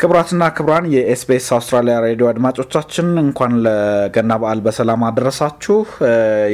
ክቡራትና 0.00 0.44
ክቡራን 0.56 0.84
የ 0.92 1.14
SBS 1.14 1.46
አውስትራሊያ 1.54 1.94
ሬዲዮ 2.04 2.26
አድማጮቻችን 2.28 3.08
እንኳን 3.22 3.52
ለገና 3.64 4.32
በዓል 4.42 4.60
በሰላም 4.66 5.02
አደረሳችሁ። 5.08 5.76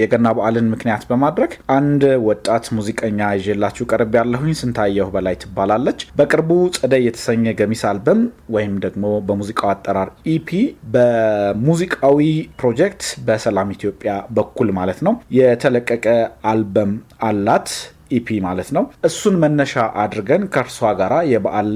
የገና 0.01 0.33
በዓልን 0.37 0.71
ምክንያት 0.73 1.03
በማድረግ 1.11 1.53
አንድ 1.77 2.05
ወጣት 2.27 2.65
ሙዚቀኛ 2.77 3.29
ይዤላችሁ 3.39 3.87
ቀርቤያለሁኝ 3.91 4.53
ስንታየሁ 4.61 5.09
በላይ 5.15 5.37
ትባላለች። 5.43 6.03
በቅርቡ 6.19 6.51
ጸደይ 6.77 7.05
የተሰኘ 7.07 7.55
ገሚስ 7.61 7.83
አልበም 7.91 8.23
ወይም 8.57 8.75
ደግሞ 8.87 9.05
በሙዚቃው 9.29 9.71
አጠራር 9.75 10.11
EP 10.35 10.51
በሙዚቃዊ 10.97 12.21
ፕሮጀክት 12.61 13.05
በሰላም 13.29 13.75
ኢትዮጵያ 13.77 14.11
በኩል 14.37 14.71
ማለት 14.77 15.01
ነው 15.09 15.15
የተለቀቀ 15.41 16.07
አልበም 16.51 16.95
አላት። 17.27 17.71
EP 18.11 18.29
ማለት 18.45 18.69
ነው። 18.77 18.85
እሱን 19.09 19.37
መነሻ 19.43 19.75
አድርገን 20.03 20.43
ከእርሷ 20.55 20.93
ጋራ 21.01 21.15
የበዓል 21.33 21.71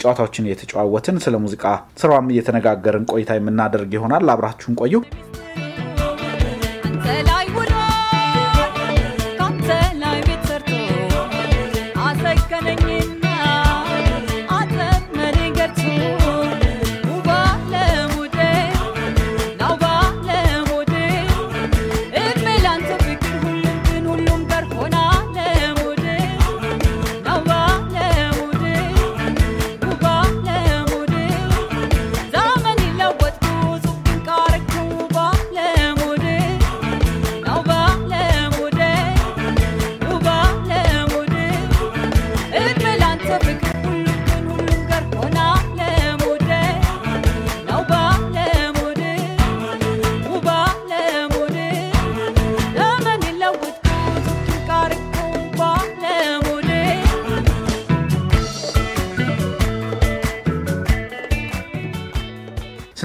ጨዋታዎችን 0.00 0.48
እየተጨዋወትን 0.48 1.18
ስለ 1.24 1.36
ሙዚቃ 1.44 1.64
ስራዋም 2.02 2.32
እየተነጋገርን 2.34 3.08
ቆይታ 3.12 3.32
የምናደርግ 3.38 3.92
ይሆናል። 3.98 4.32
አብራችሁን 4.34 4.78
ቆዩ። 4.82 4.94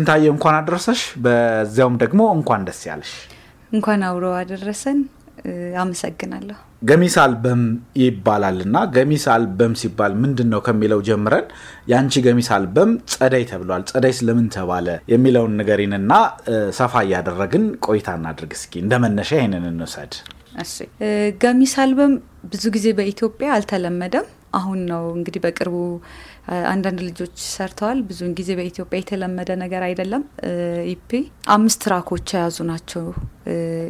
ስንታየሁ 0.07 0.31
እንኳን 0.33 0.55
አደረሰሽ። 0.57 0.99
በዚያውም 1.23 1.95
ደግሞ 2.01 2.19
እንኳን 2.35 2.61
ደስ 2.67 2.79
ያለሽ። 2.89 3.11
እንኳን 3.71 4.01
አብሮ 4.09 4.25
አደረሰን። 4.37 4.99
አመሰግናለሁ። 5.81 6.55
ገሚስ 6.81 7.15
አልበም 7.23 7.61
ይባላል 8.01 8.57
እና 8.65 8.77
ገሚስ 8.95 9.25
አልበም 9.33 9.73
ሲባል 9.81 10.13
ምንድን 10.21 10.49
ነው 10.53 10.61
ከሚለው 10.65 11.01
ጀምረን 11.07 11.45
የአንቺ 11.91 12.23
ገሚስ 12.25 12.49
አልበም 12.55 12.91
ጸደይ 13.13 13.43
ተብሏል። 13.51 13.83
ጸደይ 13.91 14.13
ስለምን 14.19 14.47
ተባለ 14.55 14.87
የሚለውን 15.13 15.53
ንገሪንና 15.59 16.11
ሰፋ 16.79 17.03
እያደረግን 17.07 17.65
ቆይታ 17.87 18.15
እናድርግ። 18.19 18.53
እስኪ 18.59 18.73
እንደ 18.83 18.95
መነሻ 19.05 19.31
ይህንን 19.39 19.67
እንውሰድ። 19.71 20.15
ገሚስ 21.43 21.75
አልበም 21.83 22.15
ብዙ 22.51 22.65
ጊዜ 22.75 22.87
በኢትዮጵያ 22.99 23.49
አልተለመደም። 23.57 24.27
አሁን 24.57 24.79
ነው 24.91 25.03
እንግዲህ 25.17 25.41
በቅርቡ 25.43 25.77
አንዳንድ 26.67 26.99
ልጆች 27.07 27.35
ሰርተዋል። 27.49 27.99
ብዙውን 28.09 28.33
ጊዜ 28.37 28.49
በኢትዮጵያ 28.59 28.97
የተለመደ 29.01 29.49
ነገር 29.63 29.81
አይደለም። 29.87 30.23
EP 30.93 31.09
አምስት 31.55 31.79
track 31.85 32.09
ኦች 32.09 32.27
የያዙ 32.33 32.57
ናቸው። 32.69 33.05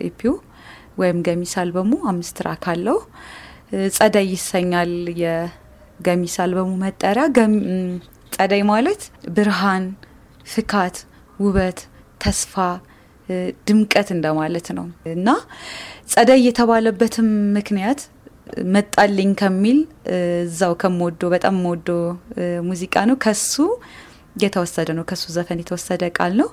EP 0.08 0.22
ው 0.22 0.36
ወይም 0.98 1.20
ገሚስ 1.28 1.54
አልበሙ 1.62 1.92
አምስት 2.12 2.34
track 2.40 2.64
አለው። 2.72 2.98
ጸደይ 3.96 4.28
ይሰኛል 4.34 4.92
የገሚስ 5.24 6.36
አልበሙ 6.44 6.72
መጠሪያ። 6.84 7.26
ጸደይ 8.32 8.64
ማለት 8.72 9.02
ብርሃን፣ 9.36 9.86
ፍካት፣ 10.54 10.98
ውበት፣ 11.40 11.80
ተስፋ 12.22 12.54
ድምቀት 13.68 14.10
እንደማለት 14.16 14.68
ነው 14.78 14.86
እና 15.14 15.30
ጸደይ 16.12 16.40
የተባለበትም 16.48 17.28
ምክንያት 17.58 18.02
መጣልኝ 18.74 19.30
ከሚል 19.40 19.80
እዛው 20.42 20.74
ከምወዶ 20.82 21.22
በጣም 21.34 21.56
እ፣ 22.38 22.46
ሙዚቃ 22.68 22.96
ነው። 23.10 23.18
ከሱ 23.24 23.54
የተወሰደ 24.44 24.90
ነው። 24.98 25.06
ከሱ 25.10 25.24
ዘፈን 25.36 25.60
የተወሰደ 25.62 26.04
ቃል 26.18 26.34
ነው። 26.40 26.50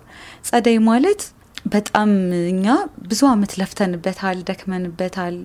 ጸደይ 0.48 0.78
ማለት 0.86 1.22
በጣም 1.66 2.10
እኛ 2.50 2.64
ብዙ 3.06 3.20
አመት 3.30 3.52
ለፍተንበታል፣ 3.60 4.38
ደክመንበታል። 4.48 5.36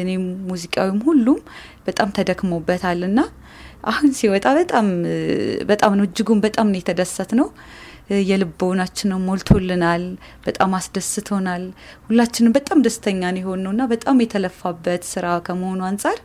እኔም 0.00 0.22
ሙዚቃዊም 0.48 0.98
ሁሉም 1.06 1.38
በጣም 1.86 2.08
ተደክሞበታል 2.16 3.00
እና 3.06 3.20
አሁን 3.84 4.10
ሲወጣ 4.18 4.46
በጣም 4.58 4.86
በጣም 5.68 5.92
ነው 5.98 6.04
እጅጉን 6.08 6.40
በጣም 6.44 6.66
ነው 6.70 6.78
የተደሰት 6.80 7.30
ነው። 7.38 7.48
የልቦናችንን 8.28 9.24
ሞልቶልናል። 9.26 10.04
በጣም 10.46 10.70
አስደስቶናል። 10.78 11.64
ሁላችንም 12.08 12.54
በጣም 12.56 12.78
ደስተኛ 12.86 13.32
የሆን 13.38 13.62
ነው 13.64 13.72
እና 13.74 13.84
በጣም 13.92 14.22
የተለፋበት 14.24 15.04
ስራ 15.12 15.26
ከመሆኑ 15.46 15.80
አንጻር 15.90 16.18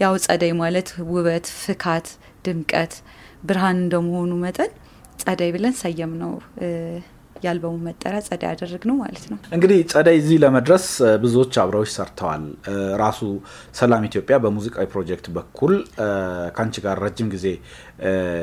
ያው 0.00 0.14
ጸደይ 0.24 0.52
ማለት 0.60 0.90
ውበት፣ 1.10 1.46
ፍካት፣ 1.62 2.08
ድምቀት፣ 2.46 2.94
ብርሃን 3.42 3.78
እንደመሆኑ 3.78 4.32
መጠን 4.42 4.72
ጸደይ 5.22 5.50
ብለን 5.54 5.74
ሰየም 5.80 6.12
ነው 6.22 6.32
የአልበሙ 7.42 7.74
መጠሪያ 7.86 8.20
ጸደይ 8.26 8.48
ያደረግ 8.50 8.82
ነው 8.90 8.96
ማለት 9.02 9.24
ነው። 9.30 9.38
እንግዲህ 9.56 9.78
ጸደይ 9.92 10.16
እዚህ 10.20 10.38
ለመድረስ 10.44 10.86
ብዙዎች 11.22 11.54
አብረዎች 11.62 11.90
ሰርተዋል። 11.96 12.44
ራሱ 13.02 13.20
ሰላም 13.74 14.04
ኢትዮጵያ 14.10 14.36
በሙዚቃዊ 14.44 14.86
ፕሮጀክት 14.92 15.28
በኩል 15.36 15.74
ከአንቺ 16.56 16.76
ጋር 16.86 16.96
ረጅም 17.04 17.30
ጊዜ 17.34 17.46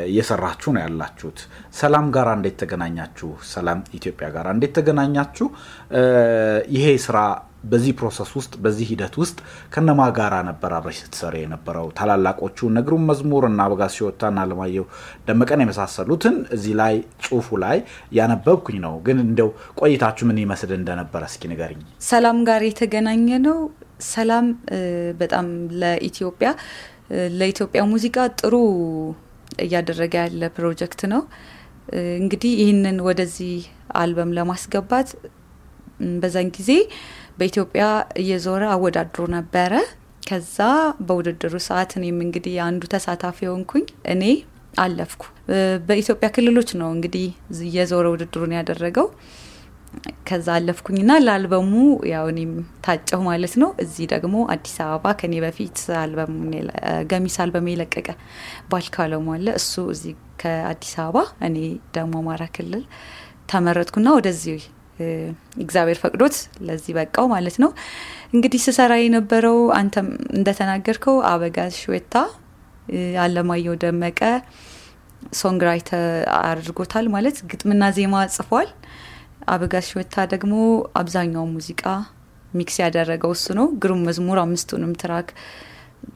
እየሰራችሁ 0.10 0.70
ነው 0.76 0.82
ያላችሁት። 0.86 1.40
ሰላም 1.74 2.08
ጋር 2.16 2.28
እንዴት 2.36 2.58
ተገናኛችሁ? 2.62 3.30
ሰላም 3.52 3.80
ኢትዮጵያ 3.94 4.28
ጋር 4.36 4.48
እንዴት 4.54 4.74
ተገናኛችሁ? 4.78 5.48
ይሄ 6.76 6.86
ስራ 7.06 7.18
በዚህ 7.64 7.94
process 8.00 8.30
ውስጥ 8.38 8.54
በዚህ 8.64 8.86
ሂደት 8.92 9.16
ውስጥ 9.22 9.38
ከነማ 9.74 10.02
ጋራ 10.18 10.36
ነበር 10.50 10.72
አብረሽ 10.78 10.98
ስትሰሪ 11.02 11.36
የነበረው? 11.42 11.88
ታላላቆቹ 11.98 12.70
እነ 12.76 12.87
ግሩም 12.87 13.04
መዝሙር 13.10 13.44
እና 13.50 13.60
አበጋዝ 13.66 13.94
ሺኦታ 13.98 14.22
እና 14.32 14.40
አለማየሁ 14.46 14.86
ደመቀን 15.28 15.64
የመሳሰሉትን 15.64 16.36
እዚህ 16.56 16.74
ላይ 16.82 16.96
ጽሁፉ 17.26 17.60
ላይ 17.66 17.78
ያነበብኩኝ 18.20 18.78
ነው። 18.86 18.96
ግን 19.08 19.20
እንደው 19.26 19.50
ቆይታችሁ 19.82 20.26
ምን 20.30 20.40
ይመስል 20.44 20.74
እንደነበረ 20.80 21.22
እስኪ 21.32 21.52
ንገሪኝ። 21.54 21.82
ሰላም 22.10 22.40
ጋር 22.50 22.64
የተገናኘ 22.70 23.28
ነው። 23.48 23.60
ሰላም 24.10 24.46
በጣም 25.22 25.48
ለኢትዮጵያ 25.82 26.50
ለኢትዮጵያ 27.40 27.82
ሙዚቃ 27.92 28.18
ጥሩ 28.40 28.56
እያደረገ 29.64 30.16
ያለ 30.24 30.44
ፕሮጀክት 30.58 31.02
ነው። 31.14 31.22
እንግዲህ 32.20 32.52
ይህንን 32.62 32.98
ወደዚህ 33.08 33.54
አልበም 34.00 34.34
ለማስገባት 34.38 35.10
በዛን 36.22 36.50
ጊዜ 36.58 36.72
በኢትዮጵያ 37.40 37.84
እየዞረ 38.22 38.64
አወዳድሮ 38.74 39.26
ነበረ። 39.36 39.74
ከዛ 40.28 40.58
በውድድሩ 41.06 41.54
ሰዓት 41.68 41.92
እኔም 42.00 42.18
እንግዲህ 42.26 42.56
አንዱ 42.66 42.82
ተሳታፊ 42.94 43.48
ሆንኩኝ። 43.52 43.86
እኔ 44.14 44.24
አለፍኩ። 44.82 45.24
በኢትዮጵያ 45.88 46.28
ክልሎች 46.36 46.70
ነው 46.80 46.90
እንግዲህ 46.96 47.28
እየዞረ 47.66 48.06
ውድድሩን 48.14 48.54
ያደረገው። 48.58 49.08
ከዛ 50.28 50.48
አለፍኩኝና 50.56 51.12
ለአልበሙ 51.24 51.72
ያው 52.12 52.26
እኔም 52.32 52.52
ታጨሁ 52.86 53.20
ማለት 53.28 53.54
ነው። 53.62 53.70
እዚህ 53.84 54.06
ደግሞ 54.14 54.36
አዲስ 54.54 54.76
አበባ 54.86 55.14
ከኔ 55.20 55.36
በፊት 55.46 55.78
ገሚስ 57.12 57.38
አልበም 57.44 57.70
የለቀቀ 57.72 58.08
ባልካለሙ 58.72 59.28
አለ። 59.36 59.48
እሱ 59.62 59.74
እዚህ 59.96 60.14
ከአዲስ 60.42 60.94
አበባ 61.04 61.18
እኔ 61.48 61.58
ደግሞ 61.98 62.14
አማራ 62.22 62.44
ክልል 62.56 62.84
ተመረጥኩና 63.52 64.10
ወደዚህ 64.18 64.62
እግዚአብሔር 65.64 65.98
ፈቅዶት 66.04 66.36
ለዚህ 66.68 66.94
በቃው 66.98 67.26
ማለት 67.34 67.56
ነው። 67.64 67.72
እንግዲህ 68.34 68.62
ስሰራ 68.66 68.94
የነበረው 69.00 69.60
አንተም 69.78 70.08
እንደተናገርከው 70.38 71.16
አበጋዝ 71.30 71.74
ሺኦታ፣ 71.82 72.16
አለማየሁ 73.24 73.74
ደመቀ 73.82 74.20
songwriter 75.38 76.06
አድርጎታል 76.42 77.08
ማለት 77.16 77.38
ግጥምና 77.52 77.84
ዜማ 77.98 78.22
ጽፏል። 78.36 78.70
አበጋዝ 79.50 79.86
ሺኦታ 79.92 80.26
ደግሞ 80.34 80.54
አብዛኛው 81.00 81.46
ሙዚቃ 81.54 81.84
mix 82.54 82.78
ያደረገው 82.84 83.32
እሱ 83.36 83.48
ነው። 83.60 83.68
ግሩም 83.82 84.02
መዝሙር 84.08 84.40
አምስቱንም 84.44 84.94
track 85.02 85.28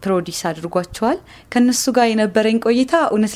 produce 0.03 0.39
አድርጓቸዋል። 0.49 1.17
ከነሱ 1.51 1.83
ጋር 1.97 2.07
የነበረኝ 2.09 2.57
ቆይታ 2.65 2.93
እውነት 3.09 3.33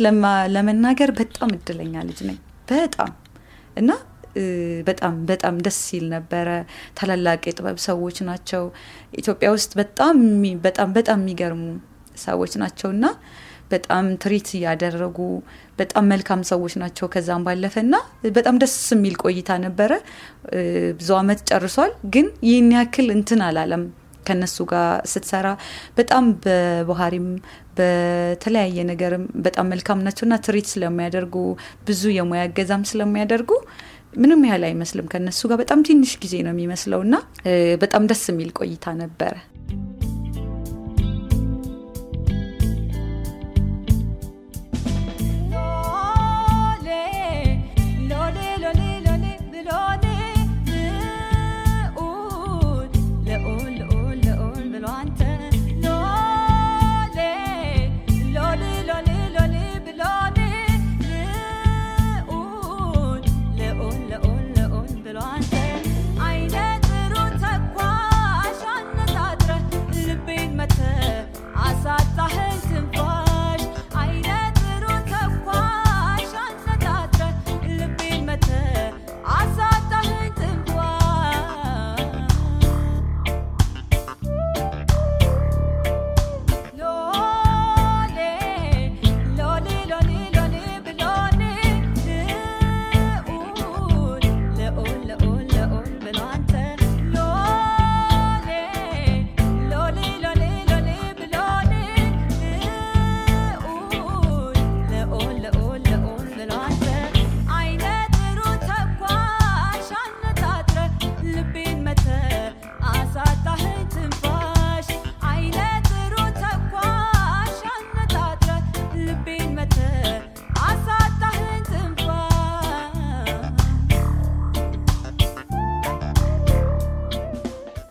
ለመናገር 0.55 1.11
በጣም 1.19 1.49
እድለኛ 1.57 2.03
ልጅ 2.09 2.19
ነኝ 2.29 2.37
በጣም 2.71 3.11
እና 3.77 3.89
በጣም 4.87 5.13
በጣም 5.25 5.55
ደስ 5.65 5.77
ሲል 5.87 6.05
ነበረ። 6.09 6.47
ታላላቅ 6.97 7.41
የጥበብ 7.49 7.77
ሰዎች 7.85 8.17
ናቸው። 8.29 8.63
ኢትዮጵያ 9.13 9.49
ውስጥ 9.55 9.71
በጣም 9.81 10.17
በጣም 10.65 10.89
በጣም 10.97 11.19
የሚገርሙ 11.23 11.63
ሰዎች 12.19 12.53
ናቸው 12.61 12.89
እና 12.95 13.05
በጣም 13.71 14.05
treat 14.23 14.49
እያደረጉ 14.57 15.17
በጣም 15.79 16.05
መልካም 16.11 16.41
ሰዎች 16.51 16.73
ናቸው። 16.81 17.05
ከዛም 17.13 17.45
ባለፈ 17.47 17.75
እና 17.81 17.95
በጣም 18.31 18.57
ደስ 18.61 18.75
የሚል 18.95 19.15
ቆይታ 19.23 19.59
ነበረ። 19.65 19.91
ብዙ 20.99 21.09
አመት 21.19 21.41
ጨርሷል፣ 21.49 21.93
ግን 22.13 22.27
ይህን 22.47 22.69
ያክል 22.77 23.09
እንትን 23.17 23.41
አላለም። 23.47 23.83
ከነሱ 24.25 24.57
ጋር 24.71 24.87
ስትሰራ 25.11 25.47
በጣም 25.95 26.23
በባህሪም 26.43 27.27
በተለያየ 27.77 28.77
ነገርም 28.89 29.23
በጣም 29.45 29.67
መልካም 29.73 29.99
ናቸው 30.05 30.23
እና 30.27 30.35
ትሪት 30.45 30.67
ስለሚያደርጉ 30.71 31.35
ብዙ 31.87 32.01
የሙያ 32.15 32.41
እገዛም 32.49 32.83
ስለሚያደርጉ 32.91 33.51
ምንም 34.13 34.41
ያህል 34.47 34.63
አይመስልም። 34.67 35.07
ከነሱ 35.07 35.41
ጋር 35.49 35.57
በጣም 35.57 35.79
ትንሽ 35.83 36.13
ጊዜ 36.21 36.35
ነው 36.45 36.53
የሚመስለው 36.53 37.01
እና 37.01 37.15
በጣም 37.81 38.03
ደስ 38.07 38.23
የሚል 38.31 38.49
ቆይታ 38.59 38.95
ነበረ። 39.01 39.33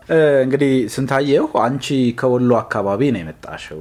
እንግዲህ 0.09 0.73
ስንታየሁ 0.95 1.47
አንቺ 1.63 1.87
ከወሎ 2.19 2.51
አካባቢ 2.61 3.01
ነው 3.15 3.21
የመጣሽው። 3.23 3.81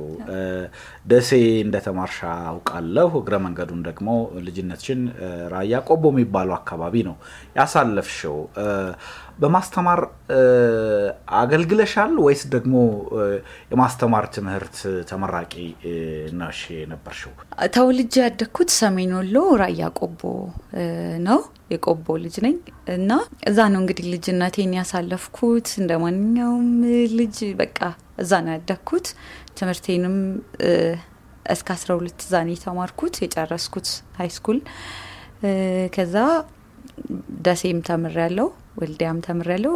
ደሴ 1.06 1.30
እንደተማርሻ 1.66 2.20
አውቃለሁ። 2.52 3.12
እግረ 3.20 3.36
መንገዱን 3.44 3.82
ደግሞ 3.88 4.08
ልጅነትሽን 4.46 5.02
ራያ 5.54 5.82
ቆቦ 5.88 6.04
የሚባለው 6.14 6.56
አካባቢ 6.58 7.04
ነው 7.10 7.16
ያሳለፍሽው። 7.58 8.38
በማስተማር 9.40 10.00
አገልግለሻል 11.40 12.14
ወይስ 12.26 12.42
ደግሞ 12.54 12.76
የማስተማር 13.72 14.26
ትምህርት 14.36 14.78
ተመራቂ 15.10 15.54
ነሽ 16.40 16.60
የነበርሽው? 16.76 17.34
ተወልጄ 17.76 18.14
ያደግኩት 18.24 18.72
ሰሜን 18.80 19.12
ወሎ 19.20 19.36
ራያ 19.62 19.92
ቆቦ 20.00 20.22
ነው። 21.28 21.42
የቆቦ 21.72 22.08
ልጅ 22.24 22.36
ነኝ 22.46 22.56
እና 22.96 23.12
እዛ 23.50 23.60
ነው 23.74 23.80
እንግዲህ 23.84 24.06
ልጅነቴን 24.14 24.74
ያሳለፍኩት። 24.78 25.70
እንደ 25.82 25.92
ማንኛውም 26.04 26.68
ልጅ 27.20 27.38
በቃ 27.62 27.80
እዛ 28.24 28.32
ነው 28.46 28.54
ያደግኩት። 28.56 29.08
ትምህርቴንም 29.58 30.18
እስከ 31.46 31.68
አስራ 31.76 31.90
ሁለት 31.98 32.20
እዛ 32.26 32.36
ነው 32.46 32.54
የተማርኩት 32.56 33.16
የጨረስኩት 33.24 33.88
ሀይ 34.20 34.30
ስኩል። 34.36 34.60
ከዛ 35.96 36.16
ደሴም 37.46 37.80
ተምር 37.88 38.16
ያለው 38.24 38.48
ወልዲያም 38.76 39.18
ተምር 39.26 39.48
ያለው 39.54 39.76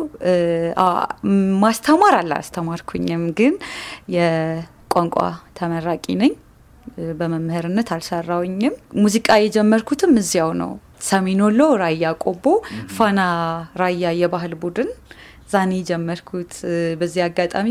ማስተማር 1.61 2.15
አላስተማርኩኝም፣ 2.19 3.23
ግን 3.39 3.53
የቋንቋ 4.15 5.17
ተመራቂ 5.59 6.05
ነኝ። 6.21 6.33
በመምህርነት 7.19 7.89
አልሰራውኝም። 7.95 8.73
ሙዚቃ 9.01 9.27
የጀመርኩትም 9.41 10.13
እዚያው 10.21 10.51
ነው 10.61 10.71
ሰሜን 11.07 11.41
ወሎ 11.45 11.61
ራያ 11.81 12.05
ቆቦ 12.23 12.45
ፋና 12.95 13.19
ራያ 13.81 14.11
የባህል 14.21 14.53
ቡድን 14.63 14.89
ዛኔ 15.49 15.71
ጀመርኩት። 15.87 16.51
በዚህ 16.99 17.21
አጋጣሚ 17.25 17.67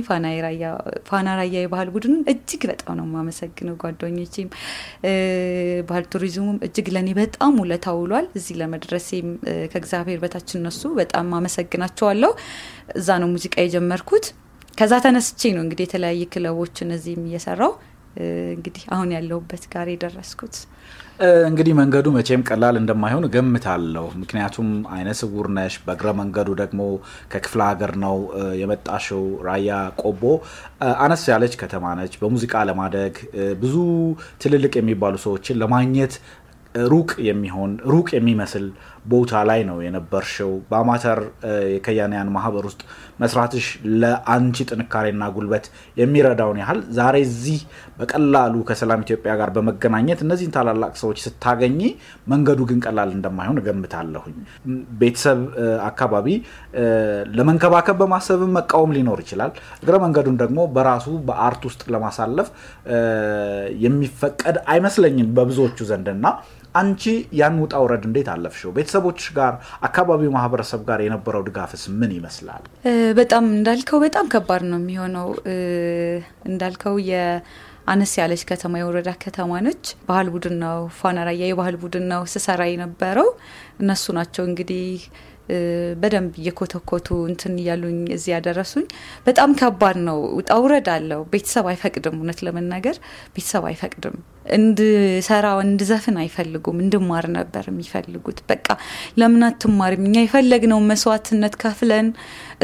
ፋና 1.08 1.26
ራያ 1.36 1.54
የባህል 1.56 1.90
ቡድንን 1.94 2.22
እጅግ 2.32 2.62
በጣም 2.70 2.96
ነው 2.98 3.06
የማመሰግነው። 3.08 3.74
ጓደኞቼም 3.82 4.48
ባህል 5.88 6.06
ቱሪዝሙም 6.12 6.58
እጅግ 6.66 6.88
ለእኔ 6.94 7.10
በጣም 7.20 7.54
ውለታ 7.62 7.94
ውሏል። 7.98 8.28
እዚህ 8.38 8.56
ለመድረሴም 8.60 9.28
ከእግዚአብሔር 9.72 10.20
በታች 10.24 10.50
እነሱ 10.58 10.82
በጣም 11.00 11.28
አመሰግናቸዋለሁ። 11.38 12.32
እዛ 12.96 13.18
ነው 13.22 13.30
ሙዚቃ 13.34 13.56
የጀመርኩት። 13.62 14.26
ከዛ 14.78 14.94
ተነስቼ 15.04 15.40
ነው 15.54 15.62
እንግዲህ 15.64 15.86
የተለያየ 15.86 16.24
ክለቦችን 16.32 16.94
እዚህም 16.96 17.22
እየሰራው 17.28 17.72
እንግዲህ 18.52 18.82
አሁን 18.94 19.08
ያለሁበት 19.14 19.64
ጋር 19.72 19.86
የደረስኩት። 19.90 20.54
እንግዲህ 21.48 21.72
መንገዱ 21.78 22.06
መቼም 22.16 22.42
ቀላል 22.48 22.76
እንደማይሆን 22.80 23.26
እገምታለሁ። 23.28 24.04
ምክንያቱም 24.20 24.68
አይነ 24.94 25.08
ስውር 25.20 25.46
ነሽ፣ 25.56 25.74
በእግረ 25.86 26.08
መንገዱ 26.20 26.48
ደግሞ 26.60 26.80
ከክፍለ 27.32 27.60
ሀገር 27.70 27.92
ነው 28.04 28.16
የመጣሽው። 28.60 29.24
ራያ 29.48 29.70
ቆቦ 30.02 30.22
አነስ 30.98 31.24
ያለች 31.32 31.54
ከተማ 31.62 31.94
ነች። 32.00 32.14
በሙዚቃ 32.20 32.64
ለማደግ 32.68 33.14
ብዙ 33.62 33.74
ትልልቅ 34.42 34.72
የሚባሉ 34.78 35.16
ሰዎችን 35.24 35.60
ለማግኘት 35.62 36.14
ሩቅ 36.88 37.10
የሚሆን 37.26 37.70
ሩቅ 37.90 38.08
የሚመስል 38.14 38.64
ቦታ 39.06 39.32
ላይ 39.48 39.60
ነው 39.68 39.76
የነበርሽው። 39.84 40.50
በአማተር 40.70 41.18
የከያንያን 41.72 42.32
ማህበር 42.34 42.64
ውስጥ 42.68 42.80
መስራትሽ 43.22 43.66
ለአንቺ 44.00 44.66
ጥንካሬና 44.70 45.24
ጉልበት 45.36 45.64
የሚረዳውን 45.96 46.58
ያህል 46.62 46.80
ዛሬ 46.98 47.16
እዚህ 47.28 47.60
በቀላሉ 47.98 48.54
ከሰላም 48.68 49.04
ኢትዮጵያ 49.06 49.32
ጋር 49.40 49.50
በመገናኘት 49.56 50.20
እነዚህን 50.24 50.52
ታላላቅ 50.56 50.92
ሰዎች 51.02 51.20
ስታገኚ 51.26 51.80
መንገዱ 52.32 52.60
ግን 52.70 52.80
ቀላል 52.86 53.12
እንደማይሆን 53.16 53.60
እገምታለሁኝ። 53.62 54.36
ቤተሰብ 55.00 55.40
አካባቢ 55.88 56.28
ለመንከባከብ 57.38 57.98
በማሰብም 58.02 58.54
መቃወም 58.58 58.94
ሊኖር 58.98 59.20
ይችላል። 59.24 59.52
እግረ 59.82 59.96
መንገዱን 60.04 60.38
ደግሞ 60.42 60.60
በራሱ 60.76 61.08
በአርት 61.28 61.64
ውስጥ 61.68 61.82
ለማሳለፍ 61.94 62.50
የሚፈቀድ 63.84 64.56
አይመስለኝም 64.72 65.28
በብዙዎቹ 65.36 65.78
ዘንድና 65.90 66.26
አንቺ 66.78 67.02
ያን 67.38 67.56
ውጣ 67.62 67.74
ውረድ 67.82 68.04
እንዴት 68.08 68.28
አለፍሽው? 68.32 68.70
ቤተሰቦች 68.76 69.20
ጋር፣ 69.38 69.54
አካባቢው 69.88 70.30
ማህበረሰብ 70.36 70.80
ጋር 70.88 71.00
የነበረው 71.04 71.42
ድጋፍስ 71.48 71.82
ምን 71.98 72.12
ይመስላል? 72.16 72.62
በጣም 73.18 73.44
እንዳልከው 73.54 74.00
በጣም 74.04 74.26
ከባድ 74.34 74.64
ነው 74.70 74.78
የሚሆነው። 74.80 75.28
እንዳልከው 76.48 76.96
የአነስ 77.10 78.12
ያለች 78.20 78.42
ከተማ 78.50 78.72
የወረዳ 78.80 79.10
ከተማ 79.22 79.60
ነች። 79.66 79.84
ባህል 80.08 80.28
ቡድን 80.34 80.56
ነው 80.64 80.78
ፋና 80.98 81.18
ራያ 81.28 81.44
የባህል 81.50 81.78
ቡድን 81.82 82.06
ነው 82.12 82.22
ስሰራ 82.34 82.62
የነበረው። 82.70 83.30
እነሱ 83.80 84.06
ናቸው 84.18 84.44
እንግዲህ 84.50 84.86
በደንብ 86.00 86.32
እየኮተኮቱ 86.40 87.08
እንትን 87.28 87.54
እያሉኝ 87.60 88.00
እዚህ 88.14 88.30
ያደረሱኝ። 88.34 88.86
በጣም 89.26 89.50
ከባድ 89.60 89.96
ነው። 90.08 90.18
ውጣ 90.38 90.50
ውረድ 90.62 90.88
አለው። 90.94 91.22
ቤተሰብ 91.32 91.66
አይፈቅድም። 91.70 92.16
እውነት 92.18 92.40
ለመናገር 92.46 92.96
ቤተሰብ 93.36 93.64
አይፈቅድም። 93.70 94.16
እንድሰራ 94.58 95.46
እንድዘፍን 95.64 96.16
አይፈልጉም። 96.22 96.78
እንድማር 96.84 97.26
ነበር 97.36 97.64
የሚፈልጉት። 97.70 98.38
በቃ 98.50 98.66
ለምን 99.18 99.42
አትማሪም? 99.48 100.04
እኛ 100.08 100.16
የፈለግነው 100.24 100.80
መስዋዕትነት 100.90 101.56
ከፍለን 101.62 102.08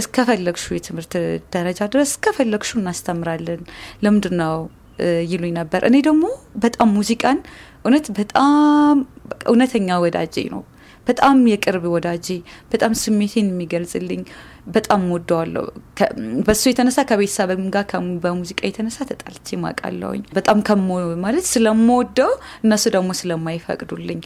እስከፈለግሹ 0.00 0.66
የትምህርት 0.76 1.14
ደረጃ 1.54 1.80
ድረስ 1.92 2.10
እስከፈለግሹ 2.14 2.72
እናስተምራለን። 2.80 3.62
ለምንድን 4.04 4.36
ነው 4.42 4.56
ይሉኝ 5.30 5.52
ነበር። 5.58 5.82
እኔ 5.88 5.96
ደግሞ 6.06 6.24
በጣም 6.62 6.88
ሙዚቃን 6.96 7.38
እውነት 7.84 8.06
በጣም 8.18 8.96
እውነተኛ 9.50 9.96
ወዳጄ 10.02 10.34
ነው 10.52 10.62
በጣም 11.06 11.38
የቅርብ 11.50 11.84
ወዳጄ 11.94 12.26
በጣም 12.72 12.92
ስሜቴን 13.00 13.48
የሚገልጽልኝ 13.50 14.22
በጣም 14.68 15.02
ወደዋለሁ። 15.14 15.64
በሱ 16.46 16.62
የተነሳ 16.70 16.98
ከቤተሰብም 17.08 17.64
ጋር 17.74 17.84
በሙዚቃ 18.22 18.60
የተነሳ 18.66 18.98
ተጣልቼ 19.10 19.56
ማቃለውኝ 19.64 20.22
በጣም 20.36 20.58
ከሞ 20.68 20.88
ማለት 21.24 21.46
ስለምወደው 21.50 22.30
እነሱ 22.64 22.84
ደግሞ 22.94 23.10
ስለማይፈቅዱልኝ 23.20 24.20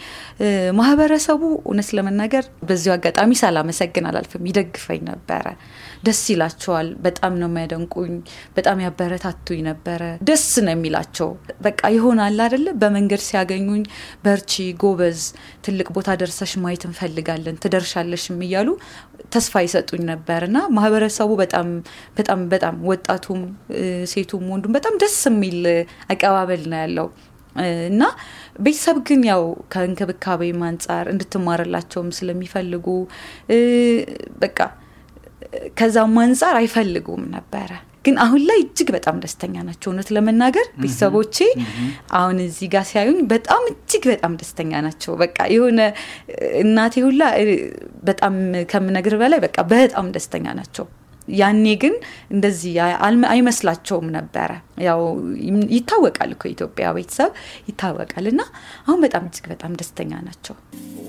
ማህበረሰቡ 0.78 1.42
እውነት 1.62 1.90
ለመናገር 1.98 2.46
በዚሁ 2.68 2.92
አጋጣሚ 2.96 3.32
ሳላመሰግን 3.42 4.06
አላልፍም። 4.10 4.46
ይደግፈኝ 4.50 5.02
ነበረ። 5.10 5.46
ደስ 6.02 6.20
ይላቸዋል። 6.30 6.88
በጣም 7.04 7.32
ነው 7.40 7.48
የሚያደንቁኝ። 7.50 8.14
በጣም 8.56 8.78
ያበረታቱኝ 8.84 9.60
ነበረ። 9.68 10.02
ደስ 10.28 10.44
ነው 10.64 10.72
የሚላቸው። 10.74 11.30
በቃ 11.62 11.80
ይሆናል 11.94 12.38
አይደለ? 12.44 12.68
በመንገድ 12.80 13.22
ሲያገኙኝ 13.28 13.82
በርቺ፣ 14.24 14.52
ጎበዝ፣ 14.82 15.20
ትልቅ 15.64 15.88
ቦታ 15.96 16.16
ደርሰሽ 16.20 16.52
ማየት 16.62 16.84
እንፈልጋለን፣ 16.88 17.58
ትደርሻለሽም 17.64 18.38
እያሉ 18.46 18.68
ተስፋ 19.34 19.62
ይሰጡኝ 19.64 20.02
ነበር 20.10 20.42
እና 20.48 20.58
ማህበረሰቡ 20.76 21.30
በጣም 21.40 21.68
በጣም 22.18 22.40
በጣም 22.52 22.76
ወጣቱም 22.90 23.40
ሴቱም 24.12 24.44
ወንዱም 24.52 24.74
በጣም 24.76 24.94
ደስ 25.02 25.18
የሚል 25.28 25.58
አቀባበል 26.12 26.62
ነው 26.70 26.78
ያለው 26.82 27.08
እና 27.88 28.02
ቤተሰብ 28.60 28.96
ግን 29.06 29.20
ያው 29.28 29.42
ከእንክብካቤም 29.72 30.60
አንጻር 30.66 31.06
እንድትማርላቸውም 31.12 32.10
ስለሚፈልጉ 32.18 32.86
በቃ 34.38 34.58
ከዛም 35.78 36.16
አንጻር 36.22 36.56
አይፈልጉም 36.58 37.22
ነበረ። 37.34 37.70
ግን 38.04 38.16
አሁን 38.24 38.42
ላይ 38.48 38.58
እጅግ 38.62 38.88
በጣም 38.96 39.16
ደስተኛ 39.22 39.54
ናቸው። 39.68 39.88
እውነት 39.90 40.08
ለመናገር 40.16 40.66
ቤተሰቦቼ 40.82 41.36
አሁን 42.18 42.36
እዚህ 42.44 42.68
ጋር 42.74 42.84
ሲያዩኝ 42.90 43.18
በጣም 43.32 43.62
እጅግ 43.72 44.04
በጣም 44.12 44.32
ደስተኛ 44.40 44.80
ናቸው። 44.86 45.12
በቃ 45.22 45.38
የሆነ 45.54 45.80
እናቴ 46.62 46.94
ሁላ 47.06 47.22
በጣም 48.04 48.36
ከምነግር 48.72 49.16
በላይ 49.22 49.40
በቃ 49.46 49.58
በጣም 49.72 50.08
ደስተኛ 50.16 50.46
ናቸው። 50.60 50.86
ያኔ 51.34 51.66
ግን 51.82 51.94
እንደዚህ 52.30 52.74
አይመስላቸውም 53.32 54.06
ነበረ። 54.14 54.50
ያው 54.86 55.00
ይታወቃል 55.76 56.30
እኮ 56.34 56.44
የኢትዮጵያ 56.48 56.92
ቤተሰብ 56.96 57.32
ይታወቃል። 57.68 58.26
እና 58.32 58.40
አሁን 58.86 59.00
በጣም 59.06 59.26
እጅግ 59.28 59.46
በጣም 59.52 59.74
ደስተኛ 59.80 60.12
ናቸው። 60.28 60.56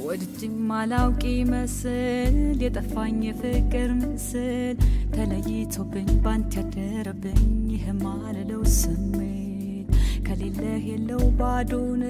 ወድጅም 0.09 0.69
አላውቅ 0.75 1.23
ይመስል 1.31 2.35
የጠፋኝ 2.63 3.17
የፍቅር 3.25 3.89
ምስል 3.99 4.77
ተለይቶብኝ 5.15 6.09
ባንት 6.23 6.53
ያደረብኝ 6.59 7.43
ይህም 7.73 8.01
አልለው 8.11 8.63
ስሜት 8.77 9.91
ከሌለህ 10.27 10.81
የለው 10.89 11.21
ባዶን 11.39 12.01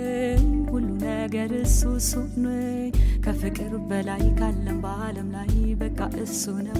ሁሉ 0.72 0.88
ነገር 1.04 1.52
እሱ 1.62 1.82
እሱ 2.00 2.14
ከፍቅር 3.26 3.74
በላይ 3.90 4.26
ካለም 4.40 4.80
በአለም 4.84 5.30
ላይ 5.36 5.52
በቃ 5.82 6.00
እሱ 6.24 6.44
ነው 6.68 6.80